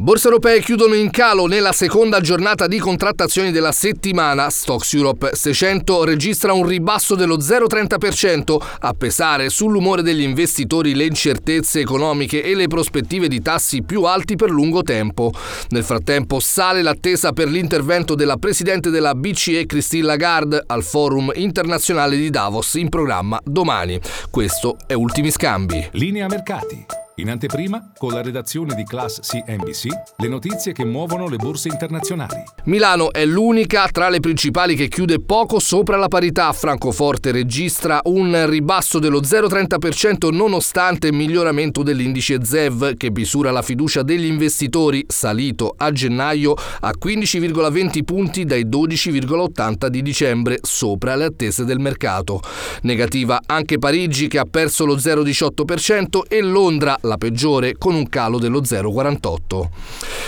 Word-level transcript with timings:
Borse 0.00 0.28
europee 0.28 0.60
chiudono 0.60 0.94
in 0.94 1.10
calo 1.10 1.46
nella 1.46 1.72
seconda 1.72 2.20
giornata 2.20 2.68
di 2.68 2.78
contrattazioni 2.78 3.50
della 3.50 3.72
settimana. 3.72 4.48
Stocks 4.48 4.94
Europe 4.94 5.34
600 5.34 6.04
registra 6.04 6.52
un 6.52 6.64
ribasso 6.64 7.16
dello 7.16 7.36
0,30% 7.36 8.56
a 8.78 8.94
pesare 8.94 9.48
sull'umore 9.48 10.02
degli 10.02 10.22
investitori 10.22 10.94
le 10.94 11.06
incertezze 11.06 11.80
economiche 11.80 12.44
e 12.44 12.54
le 12.54 12.68
prospettive 12.68 13.26
di 13.26 13.42
tassi 13.42 13.82
più 13.82 14.04
alti 14.04 14.36
per 14.36 14.50
lungo 14.50 14.84
tempo. 14.84 15.32
Nel 15.70 15.82
frattempo 15.82 16.38
sale 16.38 16.80
l'attesa 16.80 17.32
per 17.32 17.48
l'intervento 17.48 18.14
della 18.14 18.36
presidente 18.36 18.90
della 18.90 19.16
BCE 19.16 19.66
Christine 19.66 20.06
Lagarde 20.06 20.62
al 20.64 20.84
forum 20.84 21.32
internazionale 21.34 22.16
di 22.16 22.30
Davos 22.30 22.74
in 22.74 22.88
programma 22.88 23.40
domani. 23.42 23.98
Questo 24.30 24.76
è 24.86 24.92
Ultimi 24.92 25.32
Scambi. 25.32 25.88
Linea 25.90 26.28
mercati. 26.28 26.97
In 27.18 27.30
anteprima, 27.30 27.90
con 27.98 28.12
la 28.12 28.22
redazione 28.22 28.76
di 28.76 28.84
Class 28.84 29.18
CNBC, 29.18 29.86
le 30.18 30.28
notizie 30.28 30.70
che 30.70 30.84
muovono 30.84 31.28
le 31.28 31.34
borse 31.34 31.66
internazionali. 31.66 32.44
Milano 32.66 33.10
è 33.10 33.26
l'unica 33.26 33.88
tra 33.88 34.08
le 34.08 34.20
principali 34.20 34.76
che 34.76 34.86
chiude 34.86 35.20
poco 35.20 35.58
sopra 35.58 35.96
la 35.96 36.06
parità. 36.06 36.52
Francoforte 36.52 37.32
registra 37.32 38.00
un 38.04 38.48
ribasso 38.48 39.00
dello 39.00 39.20
0,30% 39.20 40.32
nonostante 40.32 41.10
miglioramento 41.10 41.82
dell'indice 41.82 42.38
ZEV 42.44 42.94
che 42.96 43.10
misura 43.10 43.50
la 43.50 43.62
fiducia 43.62 44.04
degli 44.04 44.26
investitori, 44.26 45.04
salito 45.08 45.74
a 45.76 45.90
gennaio 45.90 46.54
a 46.80 46.92
15,20 46.96 48.04
punti 48.04 48.44
dai 48.44 48.64
12,80 48.64 49.88
di 49.88 50.02
dicembre, 50.02 50.58
sopra 50.62 51.16
le 51.16 51.24
attese 51.24 51.64
del 51.64 51.80
mercato. 51.80 52.40
Negativa 52.82 53.40
anche 53.44 53.80
Parigi 53.80 54.28
che 54.28 54.38
ha 54.38 54.46
perso 54.48 54.84
lo 54.84 54.94
0,18% 54.94 56.20
e 56.28 56.40
Londra 56.42 56.96
la 57.08 57.16
peggiore, 57.16 57.76
con 57.76 57.94
un 57.94 58.08
calo 58.08 58.38
dello 58.38 58.60
0,48. 58.60 59.68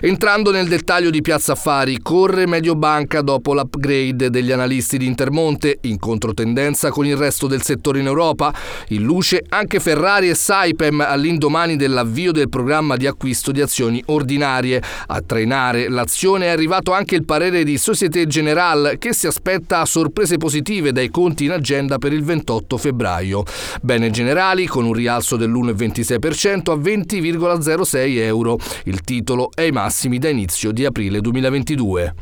Entrando 0.00 0.50
nel 0.50 0.66
dettaglio 0.66 1.10
di 1.10 1.20
Piazza 1.20 1.52
Affari, 1.52 2.00
corre 2.00 2.46
Mediobanca 2.46 3.20
dopo 3.20 3.54
l'upgrade 3.54 4.30
degli 4.30 4.50
analisti 4.50 4.98
di 4.98 5.06
Intermonte, 5.06 5.78
in 5.82 5.98
controtendenza 5.98 6.90
con 6.90 7.06
il 7.06 7.16
resto 7.16 7.46
del 7.46 7.62
settore 7.62 8.00
in 8.00 8.06
Europa. 8.06 8.52
In 8.88 9.02
luce 9.02 9.44
anche 9.50 9.78
Ferrari 9.78 10.28
e 10.28 10.34
Saipem 10.34 11.00
all'indomani 11.00 11.76
dell'avvio 11.76 12.32
del 12.32 12.48
programma 12.48 12.96
di 12.96 13.06
acquisto 13.06 13.52
di 13.52 13.60
azioni 13.60 14.02
ordinarie. 14.06 14.82
A 15.08 15.20
trainare 15.20 15.88
l'azione 15.88 16.46
è 16.46 16.48
arrivato 16.48 16.92
anche 16.92 17.14
il 17.14 17.24
parere 17.24 17.62
di 17.62 17.76
Société 17.76 18.26
Générale 18.26 18.98
che 18.98 19.12
si 19.12 19.26
aspetta 19.26 19.84
sorprese 19.84 20.38
positive 20.38 20.92
dai 20.92 21.10
conti 21.10 21.44
in 21.44 21.50
agenda 21.50 21.98
per 21.98 22.12
il 22.12 22.24
28 22.24 22.78
febbraio. 22.78 23.44
Bene 23.82 24.10
generali 24.10 24.66
con 24.66 24.84
un 24.86 24.94
rialzo 24.94 25.36
dell'1,26% 25.36 26.61
a 26.70 26.76
20,06 26.76 28.18
euro. 28.18 28.58
Il 28.84 29.00
titolo 29.00 29.50
è 29.54 29.62
ai 29.62 29.72
massimi 29.72 30.18
da 30.18 30.28
inizio 30.28 30.70
di 30.70 30.84
aprile 30.84 31.20
2022. 31.20 32.14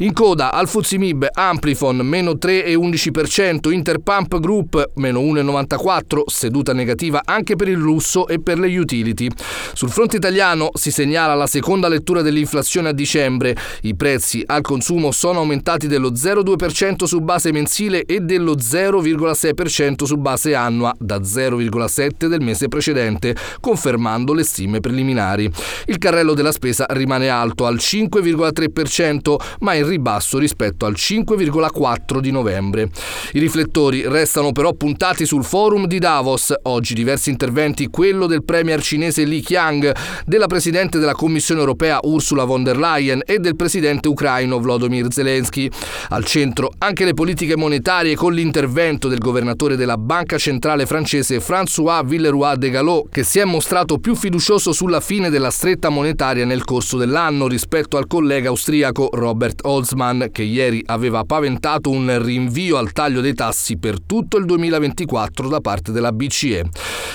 In 0.00 0.12
coda 0.12 0.52
al 0.52 0.68
Fuzimib 0.68 1.26
Amplifon 1.32 1.96
meno 1.96 2.32
3,11%, 2.32 3.72
Interpump 3.72 4.38
Group 4.38 4.90
meno 4.96 5.20
1,94%, 5.20 6.22
seduta 6.26 6.72
negativa 6.72 7.22
anche 7.24 7.56
per 7.56 7.68
il 7.68 7.78
lusso 7.78 8.28
e 8.28 8.40
per 8.40 8.58
le 8.58 8.78
utility. 8.78 9.28
Sul 9.72 9.90
fronte 9.90 10.16
italiano 10.16 10.70
si 10.74 10.90
segnala 10.90 11.34
la 11.34 11.46
seconda 11.46 11.88
lettura 11.88 12.22
dell'inflazione 12.22 12.90
a 12.90 12.92
dicembre. 12.92 13.56
I 13.82 13.96
prezzi 13.96 14.42
al 14.46 14.60
consumo 14.60 15.10
sono 15.10 15.40
aumentati 15.40 15.86
dello 15.86 16.12
0,2% 16.12 17.04
su 17.04 17.20
base 17.20 17.52
mensile 17.52 18.04
e 18.04 18.20
dello 18.20 18.54
0,6% 18.54 20.04
su 20.04 20.16
base 20.16 20.54
annua, 20.54 20.94
da 20.98 21.18
0,7% 21.18 22.26
del 22.26 22.40
mese 22.40 22.68
precedente, 22.68 23.34
con 23.60 23.76
confermando 23.78 24.32
le 24.32 24.42
stime 24.42 24.80
preliminari. 24.80 25.50
Il 25.86 25.98
carrello 25.98 26.34
della 26.34 26.52
spesa 26.52 26.84
rimane 26.88 27.28
alto 27.28 27.64
al 27.64 27.76
5,3%, 27.76 29.36
ma 29.60 29.74
in 29.74 29.84
ribasso 29.88 30.38
rispetto 30.38 30.86
al 30.86 30.94
5,4% 30.96 32.18
di 32.20 32.30
novembre. 32.30 32.90
I 33.32 33.38
riflettori 33.38 34.06
restano 34.06 34.52
però 34.52 34.72
puntati 34.72 35.26
sul 35.26 35.44
forum 35.44 35.86
di 35.86 35.98
Davos. 35.98 36.54
Oggi 36.62 36.94
diversi 36.94 37.30
interventi, 37.30 37.88
quello 37.88 38.26
del 38.26 38.44
premier 38.44 38.80
cinese 38.82 39.24
Li 39.24 39.42
Qiang, 39.42 39.94
della 40.24 40.46
presidente 40.46 40.98
della 40.98 41.12
Commissione 41.12 41.60
europea 41.60 41.98
Ursula 42.02 42.44
von 42.44 42.62
der 42.62 42.76
Leyen 42.76 43.22
e 43.24 43.38
del 43.38 43.56
presidente 43.56 44.08
ucraino 44.08 44.60
Volodymyr 44.60 45.12
Zelensky. 45.12 45.68
Al 46.10 46.24
centro 46.24 46.70
anche 46.78 47.04
le 47.04 47.14
politiche 47.14 47.56
monetarie 47.56 48.14
con 48.14 48.32
l'intervento 48.32 49.08
del 49.08 49.18
governatore 49.18 49.76
della 49.76 49.96
Banca 49.96 50.38
Centrale 50.38 50.86
francese 50.86 51.38
François 51.38 52.04
Villeroy 52.04 52.56
de 52.56 52.70
Gallo, 52.70 53.06
che 53.10 53.24
si 53.24 53.38
è 53.38 53.44
mostrato 53.44 53.98
più 53.98 54.14
fiducioso 54.14 54.72
sulla 54.72 55.00
fine 55.00 55.30
della 55.30 55.50
stretta 55.50 55.88
monetaria 55.88 56.44
nel 56.44 56.64
corso 56.64 56.96
dell'anno 56.96 57.48
rispetto 57.48 57.96
al 57.96 58.06
collega 58.06 58.48
austriaco 58.48 59.08
Robert 59.12 59.60
Holzmann, 59.78 60.24
che 60.32 60.42
ieri 60.42 60.82
aveva 60.86 61.24
paventato 61.24 61.90
un 61.90 62.22
rinvio 62.22 62.76
al 62.76 62.92
taglio 62.92 63.20
dei 63.20 63.34
tassi 63.34 63.78
per 63.78 64.00
tutto 64.00 64.36
il 64.36 64.44
2024 64.44 65.48
da 65.48 65.60
parte 65.60 65.92
della 65.92 66.12
BCE. 66.12 66.68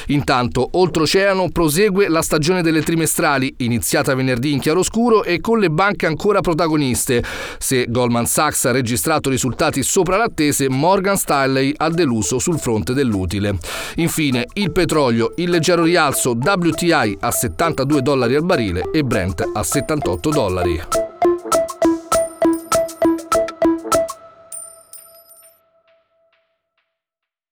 Intanto, 0.07 0.67
oltreoceano 0.71 1.49
prosegue 1.49 2.09
la 2.09 2.21
stagione 2.21 2.61
delle 2.61 2.81
trimestrali, 2.81 3.53
iniziata 3.57 4.15
venerdì 4.15 4.51
in 4.51 4.59
chiaroscuro 4.59 5.23
e 5.23 5.39
con 5.39 5.59
le 5.59 5.69
banche 5.69 6.05
ancora 6.05 6.41
protagoniste. 6.41 7.23
Se 7.57 7.85
Goldman 7.87 8.25
Sachs 8.25 8.65
ha 8.65 8.71
registrato 8.71 9.29
risultati 9.29 9.83
sopra 9.83 10.17
l'attese, 10.17 10.69
Morgan 10.69 11.17
Stanley 11.17 11.73
ha 11.77 11.89
deluso 11.89 12.39
sul 12.39 12.59
fronte 12.59 12.93
dell'utile. 12.93 13.57
Infine, 13.95 14.45
il 14.53 14.71
petrolio, 14.71 15.33
il 15.35 15.49
leggero 15.49 15.83
rialzo 15.83 16.31
WTI 16.31 17.17
a 17.19 17.31
72 17.31 18.01
dollari 18.01 18.35
al 18.35 18.45
barile 18.45 18.89
e 18.91 19.03
Brent 19.03 19.49
a 19.53 19.63
78 19.63 20.29
dollari. 20.29 21.02